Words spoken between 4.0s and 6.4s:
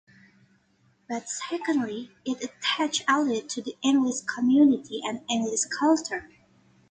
community and English culture.